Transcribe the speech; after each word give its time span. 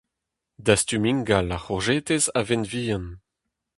Dastum 0.65 1.03
ingal 1.11 1.47
ar 1.55 1.61
c'hourjetez 1.63 2.25
a 2.39 2.41
vent 2.47 2.69
vihan. 2.71 3.05